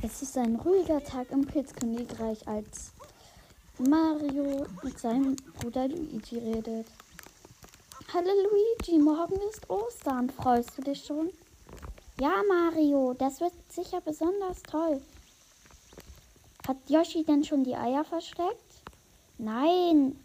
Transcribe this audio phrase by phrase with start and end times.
[0.00, 2.92] Es ist ein ruhiger Tag im Pilzkönigreich, als
[3.78, 6.86] Mario mit seinem Bruder Luigi redet.
[8.14, 10.30] Hallo Luigi, morgen ist Ostern.
[10.30, 11.30] Freust du dich schon?
[12.20, 15.02] Ja, Mario, das wird sicher besonders toll.
[16.68, 18.82] Hat Yoshi denn schon die Eier versteckt?
[19.36, 20.16] Nein,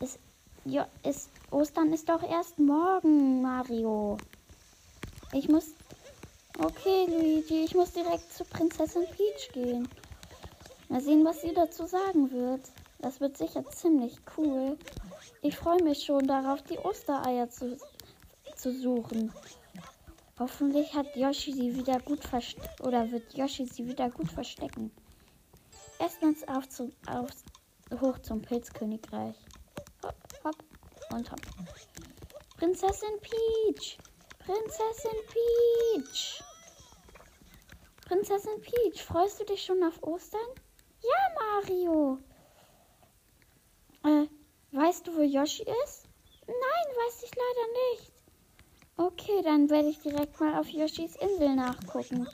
[0.00, 0.18] es,
[0.64, 4.16] ja, es, Ostern ist doch erst morgen, Mario.
[5.32, 5.74] Ich muss.
[6.64, 9.88] Okay, Luigi, ich muss direkt zu Prinzessin Peach gehen.
[10.88, 12.60] Mal sehen, was sie dazu sagen wird.
[13.00, 14.78] Das wird sicher ziemlich cool.
[15.40, 17.76] Ich freue mich schon darauf, die Ostereier zu,
[18.54, 19.32] zu suchen.
[20.38, 24.92] Hoffentlich hat Yoshi sie wieder gut versteckt oder wird Yoshi sie wieder gut verstecken.
[25.98, 27.30] Erstmals auf, zu, auf
[28.00, 29.34] hoch zum Pilzkönigreich.
[30.04, 30.64] Hopp, hopp
[31.12, 31.40] und hopp.
[32.56, 33.98] Prinzessin Peach!
[34.38, 36.40] Prinzessin Peach!
[38.06, 40.40] Prinzessin Peach, freust du dich schon auf Ostern?
[41.00, 42.18] Ja, Mario!
[44.04, 44.26] Äh,
[44.72, 46.08] weißt du, wo Yoshi ist?
[46.46, 48.12] Nein, weiß ich leider nicht.
[48.96, 52.28] Okay, dann werde ich direkt mal auf Yoshis Insel nachgucken.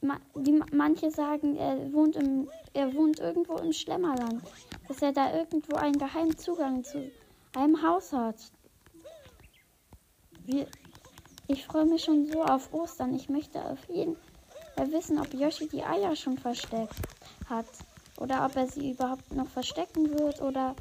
[0.00, 4.42] Ma die, manche sagen, er wohnt, im, er wohnt irgendwo im Schlemmerland.
[4.86, 7.10] Dass er da irgendwo einen geheimen Zugang zu
[7.54, 8.36] einem Haus hat.
[10.44, 10.66] Wir,
[11.46, 13.14] ich freue mich schon so auf Ostern.
[13.14, 14.16] Ich möchte auf jeden
[14.76, 16.94] Fall wissen, ob Yoshi die Eier schon versteckt
[17.48, 17.66] hat.
[18.18, 20.40] Oder ob er sie überhaupt noch verstecken wird.
[20.40, 20.74] Oder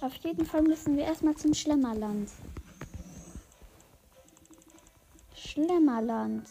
[0.00, 2.30] auf jeden Fall müssen wir erstmal zum Schlemmerland.
[5.34, 6.46] Schlemmerland.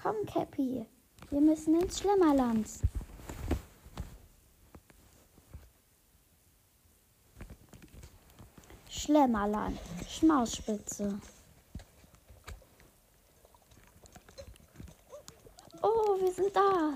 [0.00, 0.86] Komm, Cappy.
[1.30, 2.66] Wir müssen ins Schlemmerland.
[9.10, 9.76] Schlemmerland.
[10.08, 11.18] Schmausspitze.
[15.82, 16.94] Oh, wir sind da.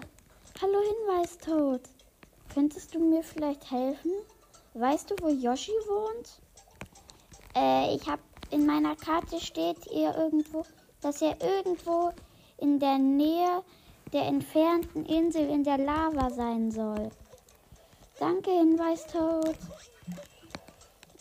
[0.63, 1.81] Hallo Hinweistod.
[2.55, 4.13] Könntest du mir vielleicht helfen?
[4.75, 6.39] Weißt du, wo Yoshi wohnt?
[7.57, 10.65] Äh, ich habe in meiner Karte steht ihr irgendwo,
[11.01, 12.13] dass er irgendwo
[12.59, 13.65] in der Nähe
[14.13, 17.11] der entfernten Insel in der Lava sein soll.
[18.21, 19.57] Danke, Hinweistod.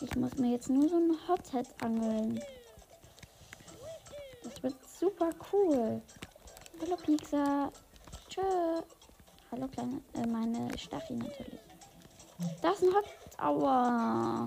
[0.00, 2.40] Ich muss mir jetzt nur so ein Hothead angeln.
[4.42, 6.02] Das wird super cool.
[6.80, 7.70] Hallo Pizza.
[8.28, 8.42] Tschö.
[9.50, 11.60] Hallo kleine, äh, meine Staffi natürlich.
[12.60, 13.04] Das ist ein Hot.
[13.38, 14.44] Aua.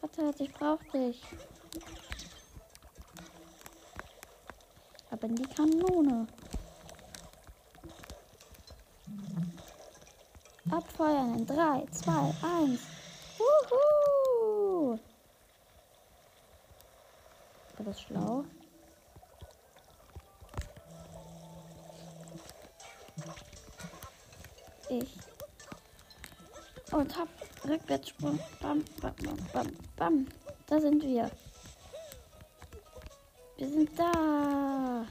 [0.00, 1.20] Warte, ich brauch dich.
[5.10, 6.26] Aber in die Kanone.
[10.70, 12.97] Abfeuern in 3, 2, 1.
[27.88, 28.38] Rückwärtssprung.
[28.60, 30.26] Bam, bam, bam, bam, bam.
[30.66, 31.30] Da sind wir.
[33.56, 35.06] Wir sind da.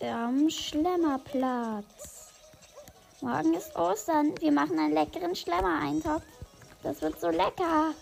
[0.00, 2.30] Am Schlemmerplatz.
[3.22, 4.34] Morgen ist Ostern.
[4.40, 6.22] Wir machen einen leckeren Schlemmer-Eintopf.
[6.84, 7.94] Das wird so lecker.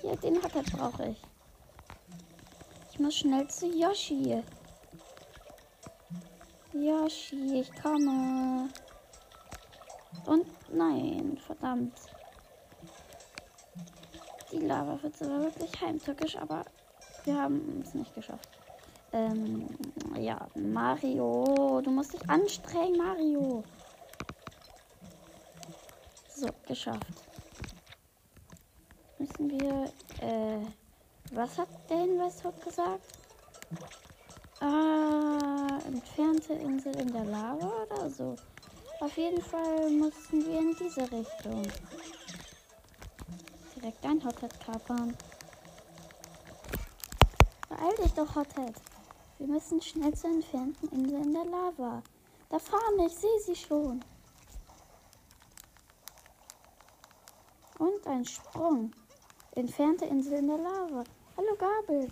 [0.00, 1.22] Hier, den Hotter brauche ich.
[2.92, 4.42] Ich muss schnell zu Yoshi.
[6.72, 8.70] Yoshi, ich komme.
[10.26, 11.98] Und nein, verdammt.
[14.52, 16.64] Die Lava wird zwar wirklich heimtückisch, aber
[17.24, 18.48] wir haben es nicht geschafft.
[19.12, 19.66] Ähm,
[20.18, 23.62] ja, Mario, du musst dich anstrengen, Mario.
[26.34, 27.06] So, geschafft.
[29.18, 29.84] Müssen wir,
[30.20, 30.66] äh,
[31.32, 33.06] was hat der Hinweis gesagt?
[34.60, 38.36] Ah, entfernte Insel in der Lava oder so.
[39.02, 41.60] Auf jeden Fall mussten wir in diese Richtung.
[43.74, 45.16] Direkt ein Hothead kapern.
[47.68, 48.76] Beeil dich doch, Hothead.
[49.38, 52.00] Wir müssen schnell zur entfernten Insel in der Lava.
[52.48, 54.04] Da vorne, ich sehe sie schon.
[57.80, 58.92] Und ein Sprung.
[59.56, 61.02] Entfernte Insel in der Lava.
[61.36, 62.08] Hallo Gabel.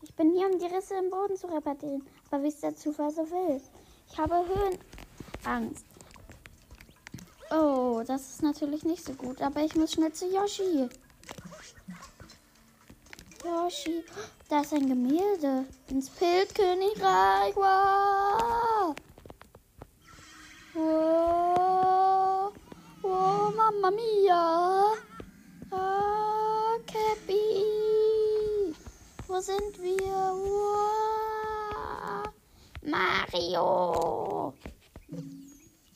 [0.00, 2.08] Ich bin hier, um die Risse im Boden zu reparieren.
[2.30, 3.60] Aber wie es der Zufall so will.
[4.10, 5.87] Ich habe Höhenangst.
[7.50, 9.40] Oh, das ist natürlich nicht so gut.
[9.40, 10.88] Aber ich muss schnell zu Yoshi.
[13.44, 14.04] Yoshi.
[14.48, 15.64] Da ist ein Gemälde.
[15.88, 17.56] Ins Pilzkönigreich.
[17.56, 18.94] Wow.
[20.74, 22.52] Wow.
[23.02, 24.92] Wow, Mamma Mia.
[25.70, 28.74] Ah, Cappy.
[29.26, 29.96] Wo sind wir?
[30.04, 30.88] Wow.
[32.88, 34.54] Mario!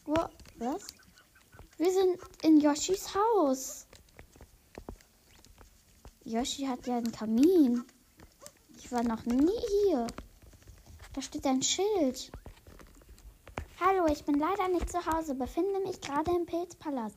[0.04, 0.14] Wo,
[0.58, 1.01] was?
[1.82, 3.88] Wir sind in Yoshis Haus.
[6.23, 7.84] Yoshi hat ja einen Kamin.
[8.76, 10.06] Ich war noch nie hier.
[11.12, 12.31] Da steht ein Schild.
[13.81, 17.17] Hallo, ich bin leider nicht zu Hause, befinde mich gerade im Pilzpalast.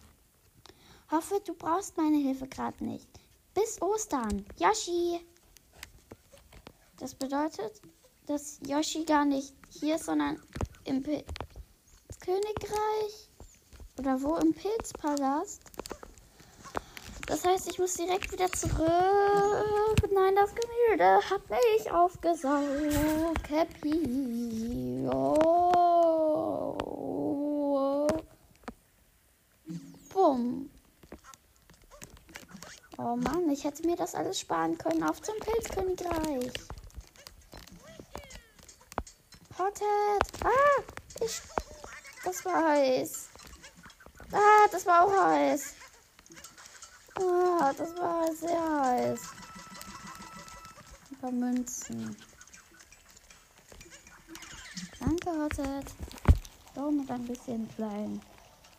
[1.11, 3.07] Hoffe, du brauchst meine Hilfe gerade nicht.
[3.53, 4.47] Bis Ostern.
[4.57, 5.23] Yoshi.
[6.97, 7.83] Das bedeutet,
[8.25, 10.41] dass Yoshi gar nicht hier ist, sondern
[10.85, 13.29] im Pilzkönigreich.
[13.97, 15.61] Oder wo im Pilzpalast.
[17.27, 18.83] Das heißt, ich muss direkt wieder zurück.
[20.13, 23.49] Nein, das Gemälde hat mich aufgesaugt.
[23.49, 25.07] Happy.
[25.11, 25.65] Oh.
[30.13, 30.69] Bumm.
[32.97, 35.03] Oh Mann, ich hätte mir das alles sparen können.
[35.03, 36.51] Auf zum Pilzkönigreich.
[39.57, 40.43] Hothead.
[40.43, 40.81] Ah,
[41.21, 41.41] ich.
[42.23, 43.29] Das war heiß.
[44.31, 45.75] Ah, das war auch heiß.
[47.15, 49.21] Ah, das war sehr heiß.
[51.11, 52.17] Ein paar Münzen.
[54.99, 55.93] Danke, Hotet.
[56.73, 58.21] So, mit ein bisschen kleinen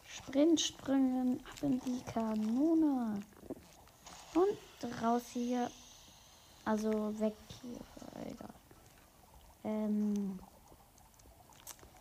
[0.06, 3.22] Sprintsprüngen ab in die Kanone.
[4.34, 5.70] Und raus hier.
[6.64, 7.81] Also weg hier.
[8.26, 8.54] Egal.
[9.64, 10.38] Ähm.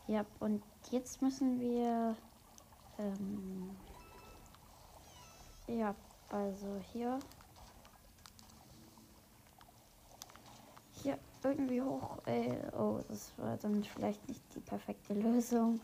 [0.08, 2.16] Ja, und jetzt müssen wir.
[2.98, 3.76] Ähm,
[5.68, 5.94] ja,
[6.30, 7.20] also hier.
[11.04, 12.18] Hier irgendwie hoch.
[12.26, 15.80] Ey, oh, das war dann vielleicht nicht die perfekte Lösung.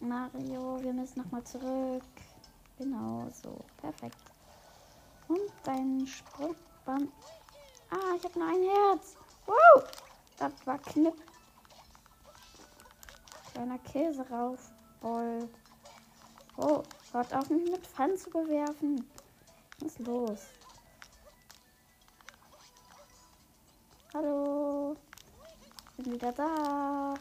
[0.00, 2.02] Mario, wir müssen nochmal zurück.
[2.78, 3.56] Genau, so.
[3.76, 4.16] Perfekt.
[5.28, 7.12] Und dein Sprungband.
[7.90, 9.16] Ah, ich habe nur ein Herz.
[9.46, 9.84] Wow!
[10.38, 11.14] Das war knipp.
[13.52, 14.72] Kleiner Käse rauf.
[15.00, 15.48] Voll.
[16.56, 16.82] Oh,
[17.12, 19.08] hört auf mich mit Pfannen zu bewerfen.
[19.78, 20.40] Was ist los?
[24.12, 24.96] Hallo.
[25.96, 27.14] Bin wieder da.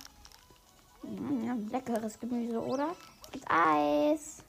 [1.04, 2.96] Mm, leckeres Gemüse, oder?
[3.24, 4.44] Es gibt Eis.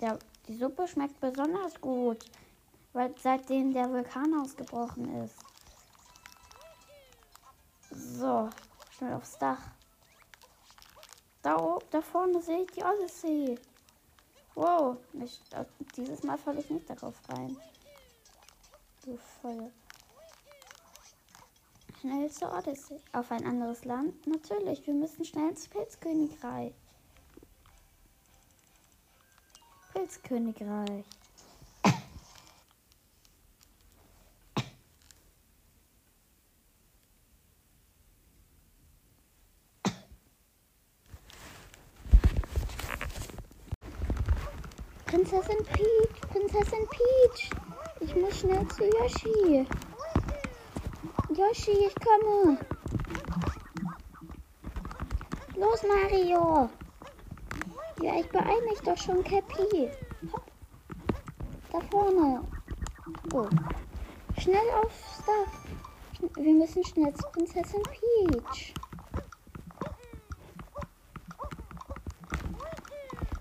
[0.00, 0.18] Der,
[0.48, 2.18] die Suppe schmeckt besonders gut,
[2.92, 5.36] weil seitdem der Vulkan ausgebrochen ist.
[7.90, 8.50] So,
[8.90, 9.60] schnell aufs Dach.
[11.42, 13.58] Da, oben, da vorne sehe ich die Odyssee.
[14.54, 15.40] Wow, ich,
[15.96, 17.56] dieses Mal falle ich nicht darauf rein.
[19.04, 19.70] Du Feuer.
[22.00, 23.00] Schnell zur Odyssee.
[23.12, 24.26] Auf ein anderes Land?
[24.26, 26.74] Natürlich, wir müssen schnell ins Pilzkönigreich.
[29.92, 31.04] Pilzkönigreich.
[45.12, 47.50] Prinzessin Peach, Prinzessin Peach.
[48.00, 49.66] Ich muss schnell zu Yoshi.
[51.36, 52.58] Yoshi, ich komme.
[55.56, 56.70] Los, Mario.
[58.00, 59.90] Ja, ich beeile mich doch schon, Cappy.
[60.32, 60.50] Hopp.
[61.70, 62.42] Da vorne.
[63.34, 63.48] Oh.
[64.40, 66.30] Schnell aufs Dach.
[66.36, 68.74] Wir müssen schnell zu Prinzessin Peach.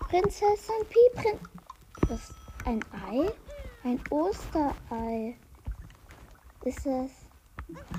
[0.10, 1.24] Prinzessin Peach.
[1.24, 1.39] Prin
[2.10, 2.34] das
[2.65, 3.32] ein Ei?
[3.84, 5.36] Ein Osterei.
[6.64, 7.12] Ist es?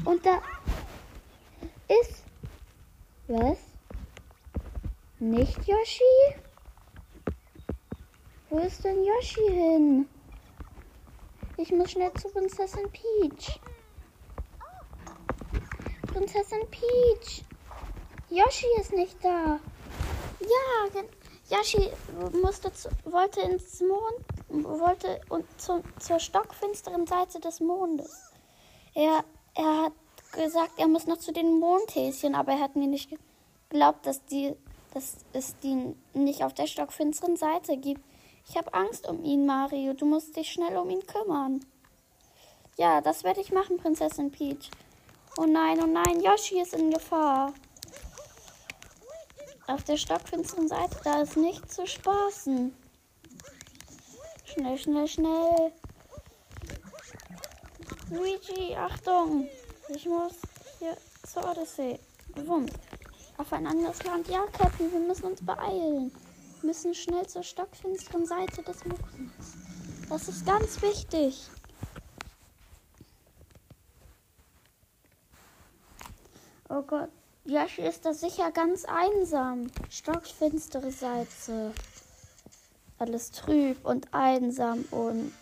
[0.04, 0.40] Und da
[1.88, 2.22] ist
[3.26, 3.58] was?
[5.18, 6.36] Nicht Yoshi?
[8.50, 10.08] Wo ist denn Yoshi hin?
[11.56, 13.60] Ich muss schnell zu Prinzessin Peach.
[16.06, 17.44] Prinzessin Peach.
[18.30, 19.58] Yoshi ist nicht da.
[20.40, 21.02] Ja,
[21.50, 21.90] Yoshi
[22.40, 28.32] musste zu, wollte ins Mond, wollte und zu, zur stockfinsteren Seite des Mondes.
[28.94, 29.92] Er, er hat
[30.32, 33.10] gesagt, er muss noch zu den Mondhäschen, aber er hat mir nicht
[33.68, 34.54] geglaubt, dass, die,
[34.94, 38.02] dass es die nicht auf der stockfinsteren Seite gibt.
[38.48, 39.94] Ich habe Angst um ihn, Mario.
[39.94, 41.64] Du musst dich schnell um ihn kümmern.
[42.76, 44.70] Ja, das werde ich machen, Prinzessin Peach.
[45.38, 47.52] Oh nein, oh nein, Yoshi ist in Gefahr.
[49.66, 52.74] Auf der stockfinsteren Seite, da ist nicht zu spaßen.
[54.52, 55.72] Schnell, schnell, schnell.
[58.10, 59.48] Luigi, Achtung!
[59.88, 60.34] Ich muss
[60.78, 60.94] hier
[61.26, 61.98] zur Odyssee.
[62.34, 62.66] Wumm.
[63.38, 64.28] Auf ein anderes Land.
[64.28, 66.12] Ja, Captain, wir müssen uns beeilen.
[66.60, 69.56] Wir müssen schnell zur stockfinsteren Seite des Muckens.
[70.10, 71.48] Das ist ganz wichtig.
[76.68, 77.08] Oh Gott,
[77.44, 79.70] Yoshi ist da sicher ganz einsam.
[79.88, 81.72] Stockfinstere Seite.
[83.02, 85.34] Alles trüb und einsam und.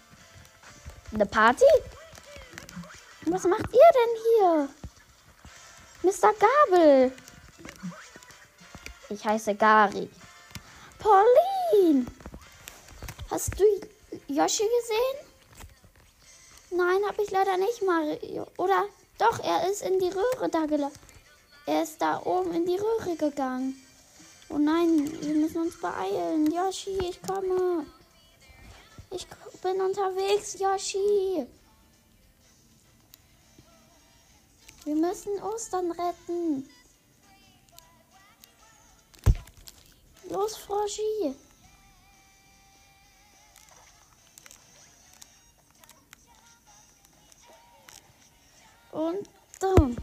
[1.12, 1.66] Eine Party?
[3.26, 4.68] Was macht ihr denn hier?
[6.04, 6.32] Mr.
[6.40, 7.12] Gabel.
[9.10, 10.08] Ich heiße Gary.
[10.98, 12.06] Pauline.
[13.30, 13.64] Hast du
[14.28, 15.18] Yoshi gesehen?
[16.70, 18.46] Nein, habe ich leider nicht, Mario.
[18.56, 18.86] Oder
[19.18, 20.98] doch, er ist in die Röhre da gelaufen.
[21.66, 23.76] Er ist da oben in die Röhre gegangen.
[24.52, 26.50] Oh nein, wir müssen uns beeilen.
[26.50, 27.86] Yoshi, ich komme.
[29.10, 29.26] Ich
[29.62, 31.46] bin unterwegs, Yoshi.
[34.84, 36.68] Wir müssen Ostern retten.
[40.28, 41.34] Los, Froschi.
[48.92, 49.28] Und
[49.60, 49.96] down.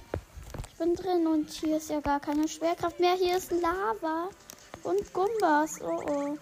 [0.78, 3.16] Bin drin und hier ist ja gar keine Schwerkraft mehr.
[3.16, 4.30] Hier ist Lava
[4.84, 5.82] und Gumbas.
[5.82, 6.38] Oh oh.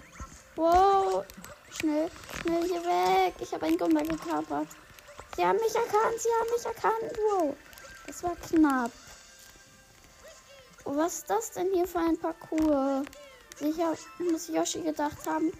[0.57, 1.25] Wow.
[1.69, 2.09] Schnell,
[2.41, 3.33] schnell hier weg.
[3.39, 4.67] Ich habe einen Gumba gekapert.
[5.37, 7.19] Sie haben mich erkannt, sie haben mich erkannt.
[7.31, 7.55] Wow.
[8.07, 8.91] Das war knapp.
[10.83, 13.05] Oh, was ist das denn hier für ein Parcours?
[13.57, 15.53] Sicher muss Yoshi gedacht haben,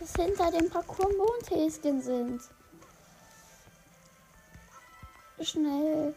[0.00, 2.40] dass hinter dem Parcours Mondhäschen sind.
[5.40, 6.14] Schnell.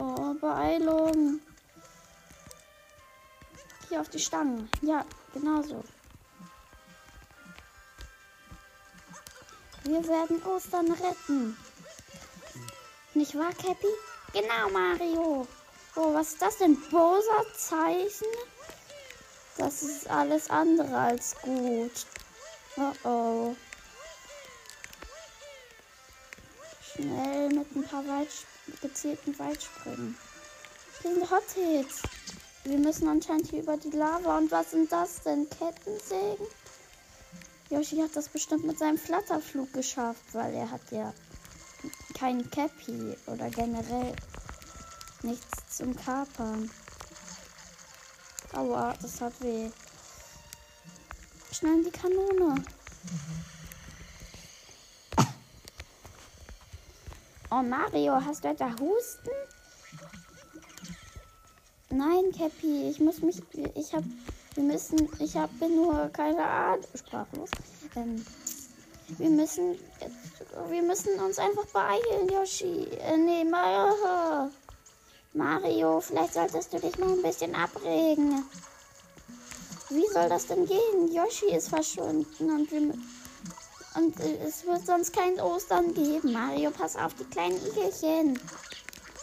[0.00, 1.40] Oh, Beeilung.
[3.88, 4.70] Hier auf die Stangen.
[4.80, 5.82] Ja, genau so.
[9.82, 11.56] Wir werden Ostern retten.
[13.14, 13.88] Nicht wahr, Cappy?
[14.32, 15.48] Genau, Mario.
[15.96, 16.80] Oh, was ist das denn?
[16.90, 18.28] Bowser-Zeichen?
[19.56, 22.06] Das ist alles andere als gut.
[22.76, 23.56] Oh oh.
[26.92, 28.28] Schnell mit ein paar Weit
[28.80, 30.16] gezielten Weitspringen.
[31.02, 32.02] Sind Hot Hits.
[32.64, 34.38] Wir müssen anscheinend hier über die Lava.
[34.38, 35.48] Und was sind das denn?
[35.48, 36.46] Kettensägen?
[37.70, 41.12] Yoshi hat das bestimmt mit seinem Flatterflug geschafft, weil er hat ja
[42.18, 44.14] kein Cappy oder generell
[45.22, 46.70] nichts zum Kapern.
[48.54, 49.70] Aua, das hat weh.
[51.52, 52.64] Schnell in die Kanone.
[57.50, 59.30] Oh Mario, hast du etwa Husten?
[61.88, 63.40] Nein, Cappy, ich muss mich.
[63.74, 64.04] Ich hab.
[64.54, 65.08] Wir müssen.
[65.18, 66.84] Ich hab, bin nur keine Ahnung.
[66.94, 67.48] Sprachlos.
[67.96, 68.22] Ähm,
[69.16, 69.78] wir müssen.
[70.68, 72.84] Wir müssen uns einfach beeilen, Yoshi.
[73.00, 74.50] Äh, nee, Mario.
[75.32, 78.44] Mario, vielleicht solltest du dich noch ein bisschen abregen.
[79.88, 81.14] Wie soll das denn gehen?
[81.14, 82.92] Yoshi ist verschwunden und wir.
[83.98, 86.32] Und äh, es wird sonst kein Ostern geben.
[86.32, 88.38] Mario, pass auf die kleinen Igelchen.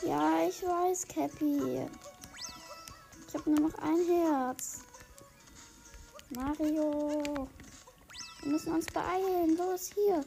[0.06, 1.88] Ja, ich weiß, Cappy.
[3.28, 4.80] Ich habe nur noch ein Herz.
[6.32, 7.48] Mario.
[8.42, 9.56] Wir müssen uns beeilen.
[9.56, 10.26] Los, hier.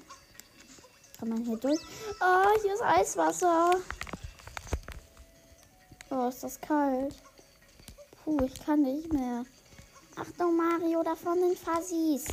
[1.18, 1.80] Kann man hier durch?
[2.20, 3.72] Oh, hier ist Eiswasser.
[6.10, 7.14] Oh, ist das kalt.
[8.24, 9.44] Puh, ich kann nicht mehr.
[10.16, 12.24] Achtung, Mario, da vorne sind Fuzzies.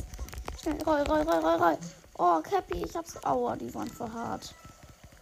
[0.62, 1.78] Schnell, roll, roll, roll, roll, roll.
[2.18, 3.14] Oh, Cappy, ich hab's.
[3.24, 4.54] Aua, die waren für hart.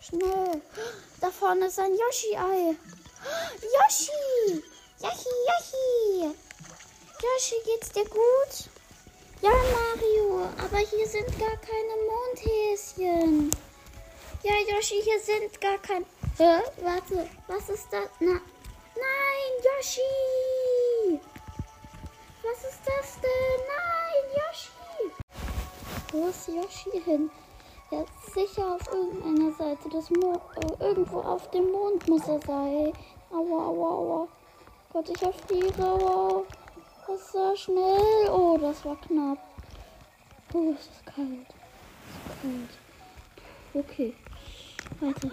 [0.01, 0.63] Schnell.
[1.21, 2.77] Da vorne ist ein Yoshi-Ei.
[3.63, 4.63] Yoshi!
[5.01, 6.35] Yoshi, Yoshi!
[7.23, 8.71] Yoshi, geht's dir gut?
[9.41, 13.51] Ja, Mario, aber hier sind gar keine Mondhäschen.
[14.43, 16.05] Ja, Yoshi, hier sind gar kein.
[16.37, 16.61] Hä?
[16.83, 18.09] Warte, was ist das?
[18.21, 18.41] Na.
[18.95, 21.21] Nein, Yoshi!
[22.43, 23.61] Was ist das denn?
[23.67, 24.84] Nein, Yoshi!
[26.14, 27.28] Wo ist Yoshi hin?
[27.90, 32.40] Er ist sicher auf irgendeiner Seite des Mo äh, irgendwo auf dem Mond muss er
[32.42, 32.92] sein.
[33.33, 34.28] Aua, aua, aua.
[34.92, 35.85] Gott, ich erfriere.
[35.85, 36.44] Aua.
[37.09, 38.30] Das so schnell.
[38.30, 39.38] Oh, das war knapp.
[40.52, 41.49] Oh, es ist kalt.
[42.28, 43.85] Es ist kalt.
[43.85, 44.14] Okay.
[45.00, 45.30] Weiter.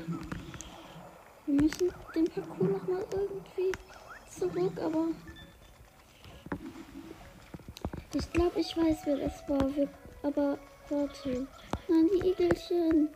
[1.45, 3.71] Wir müssen den Parcours nochmal irgendwie
[4.27, 5.09] zurück, aber.
[8.15, 9.75] Ich glaube, ich weiß, wer das war.
[9.75, 9.87] Wir,
[10.23, 10.57] aber
[10.91, 11.47] warte.
[11.87, 13.09] Nein, die Igelchen.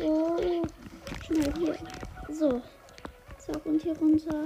[0.00, 0.38] Oh,
[1.24, 1.76] schnell hier.
[2.30, 2.62] So.
[3.38, 4.44] Zack, und hier runter.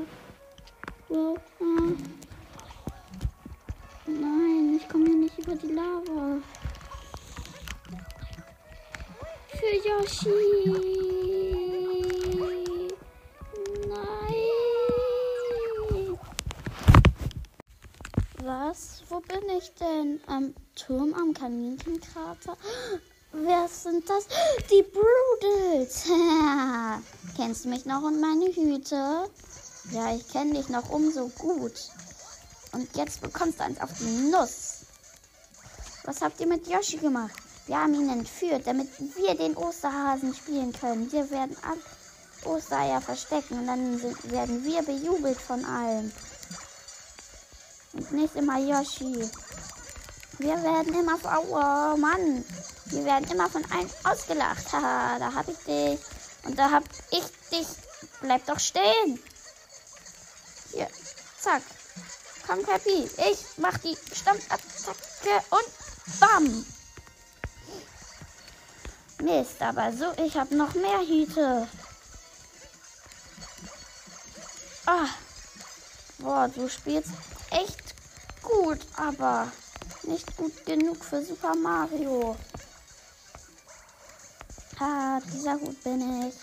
[1.09, 1.39] Wow.
[1.61, 1.93] Ah.
[4.07, 6.39] Nein, ich komme hier nicht über die Lava.
[9.49, 10.31] Für Yoshi.
[13.89, 14.39] Nein.
[18.43, 19.03] Was?
[19.09, 20.21] Wo bin ich denn?
[20.27, 22.57] Am Turm am Kaninchenkrater?
[23.33, 24.27] Wer sind das?
[24.71, 26.05] Die Brudels.
[27.37, 29.29] Kennst du mich noch und meine Hüte?
[29.91, 31.75] Ja, ich kenne dich noch umso gut.
[32.73, 34.85] Und jetzt bekommst du eins auf die Nuss.
[36.05, 37.35] Was habt ihr mit Yoshi gemacht?
[37.67, 41.11] Wir haben ihn entführt, damit wir den Osterhasen spielen können.
[41.11, 46.13] Wir werden alle Ostereier verstecken und dann werden wir bejubelt von allen.
[47.95, 49.29] Und nicht immer Yoshi.
[50.39, 52.45] Wir werden immer, oh Mann,
[52.87, 54.65] wir werden immer von allen ausgelacht.
[54.73, 55.99] Haha, da hab ich dich.
[56.45, 57.67] Und da hab ich dich.
[58.21, 59.21] Bleib doch stehen.
[60.73, 60.89] Hier,
[61.41, 61.63] zack.
[62.47, 63.11] Komm, Cappy.
[63.31, 66.67] Ich mach die Stampfattacke und bam.
[69.23, 71.69] Mist, aber so, ich hab noch mehr Hüte.
[74.87, 75.09] Ah.
[76.19, 77.11] Boah, du spielst
[77.51, 77.95] echt
[78.43, 79.51] gut, aber
[80.09, 82.37] nicht gut genug für Super Mario.
[84.81, 86.35] Ha, dieser Hut bin ich.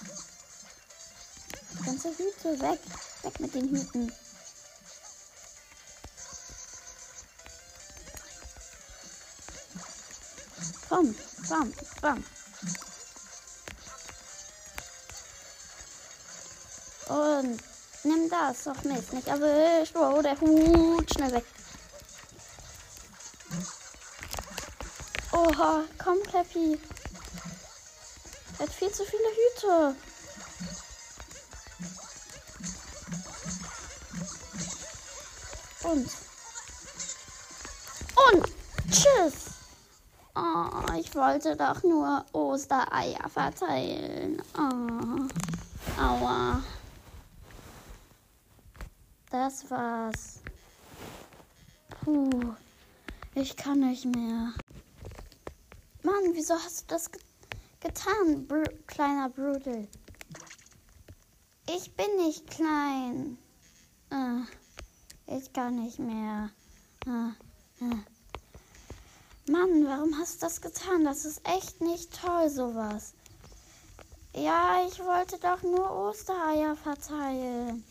[1.85, 2.79] Ganze Hüte weg.
[3.23, 4.11] Weg mit den Hüten.
[10.87, 11.15] Komm,
[11.49, 12.23] bam, bam.
[17.07, 17.59] Und
[18.03, 18.63] nimm das.
[18.63, 19.95] Doch Mist, nicht erwischt.
[19.95, 21.11] Oh, der Hut.
[21.13, 21.45] Schnell weg.
[25.35, 26.79] Oha, komm, Cappy.
[28.57, 29.95] Er hat viel zu viele Hüte.
[35.83, 36.09] Und.
[38.15, 38.45] Und.
[38.89, 39.55] Tschüss.
[40.35, 44.41] Oh, ich wollte doch nur Ostereier verteilen.
[44.57, 46.01] Oh.
[46.01, 46.63] Aua.
[49.29, 50.39] Das war's.
[51.89, 52.55] Puh.
[53.33, 54.53] Ich kann nicht mehr.
[56.05, 57.19] Mann, wieso hast du das ge
[57.79, 59.87] getan, Br kleiner Brudel?
[61.67, 63.39] Ich bin nicht klein.
[64.11, 66.51] Äh, ich kann nicht mehr.
[67.07, 68.03] Äh, äh.
[69.51, 71.03] Mann, warum hast du das getan?
[71.05, 73.15] Das ist echt nicht toll, sowas.
[74.35, 77.83] Ja, ich wollte doch nur Ostereier verteilen.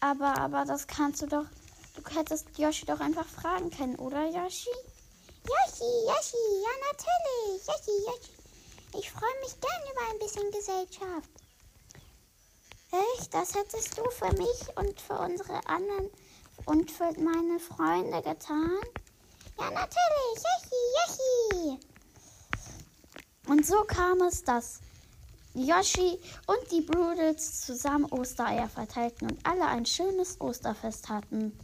[0.00, 1.46] Aber, aber das kannst du doch.
[1.94, 4.70] Du hättest Yoshi doch einfach fragen können, oder Yoshi?
[5.44, 7.66] Yoshi, Yoshi, ja natürlich.
[7.66, 8.32] Yoshi, Yoshi.
[8.98, 11.30] Ich freue mich gern über ein bisschen Gesellschaft.
[12.92, 13.32] Echt?
[13.32, 16.10] Das hättest du für mich und für unsere anderen
[16.66, 18.78] und für meine Freunde getan?
[19.58, 20.36] Ja, natürlich.
[20.36, 21.80] Yoshi, Yoshi.
[23.48, 24.80] Und so kam es, dass
[25.54, 31.58] Yoshi und die Brudels zusammen Ostereier verteilten und alle ein schönes Osterfest hatten.